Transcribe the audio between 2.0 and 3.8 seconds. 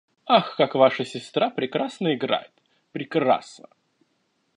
играет!» Прекрасно!